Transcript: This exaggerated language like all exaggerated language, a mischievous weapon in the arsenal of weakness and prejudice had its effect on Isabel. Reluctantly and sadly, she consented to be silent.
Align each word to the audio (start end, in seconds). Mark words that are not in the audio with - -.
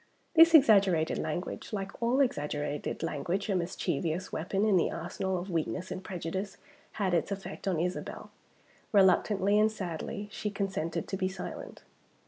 This 0.33 0.55
exaggerated 0.55 1.19
language 1.19 1.71
like 1.71 1.91
all 2.01 2.21
exaggerated 2.21 3.03
language, 3.03 3.47
a 3.49 3.55
mischievous 3.55 4.31
weapon 4.33 4.65
in 4.65 4.75
the 4.75 4.89
arsenal 4.89 5.37
of 5.37 5.51
weakness 5.51 5.91
and 5.91 6.03
prejudice 6.03 6.57
had 6.93 7.13
its 7.13 7.31
effect 7.31 7.67
on 7.67 7.79
Isabel. 7.79 8.31
Reluctantly 8.91 9.59
and 9.59 9.71
sadly, 9.71 10.27
she 10.31 10.49
consented 10.49 11.07
to 11.07 11.17
be 11.17 11.27
silent. 11.27 11.83